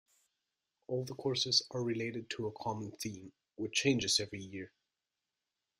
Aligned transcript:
All 0.87 1.05
the 1.05 1.13
courses 1.13 1.61
are 1.69 1.83
related 1.83 2.27
to 2.31 2.47
a 2.47 2.51
common 2.53 2.89
theme, 2.89 3.31
which 3.57 3.73
changes 3.73 4.19
every 4.19 4.41
year. 4.41 4.71